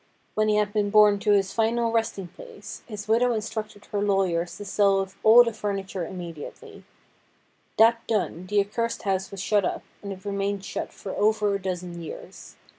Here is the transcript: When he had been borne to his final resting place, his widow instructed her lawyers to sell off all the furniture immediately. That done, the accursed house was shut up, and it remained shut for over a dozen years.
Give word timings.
When 0.33 0.47
he 0.47 0.55
had 0.55 0.73
been 0.73 0.89
borne 0.89 1.19
to 1.19 1.31
his 1.31 1.53
final 1.53 1.91
resting 1.91 2.29
place, 2.29 2.81
his 2.87 3.07
widow 3.07 3.33
instructed 3.33 3.85
her 3.85 4.01
lawyers 4.01 4.57
to 4.57 4.65
sell 4.65 4.99
off 4.99 5.15
all 5.21 5.43
the 5.43 5.53
furniture 5.53 6.07
immediately. 6.07 6.83
That 7.77 8.07
done, 8.07 8.47
the 8.47 8.59
accursed 8.61 9.03
house 9.03 9.29
was 9.29 9.41
shut 9.43 9.63
up, 9.63 9.83
and 10.01 10.11
it 10.11 10.25
remained 10.25 10.65
shut 10.65 10.91
for 10.91 11.11
over 11.11 11.53
a 11.53 11.61
dozen 11.61 12.01
years. 12.01 12.55